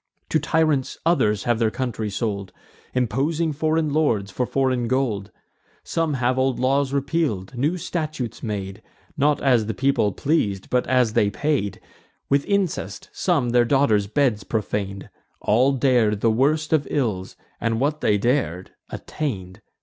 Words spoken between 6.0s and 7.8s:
have old laws repeal'd, new